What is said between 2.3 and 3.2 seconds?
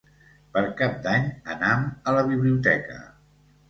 biblioteca.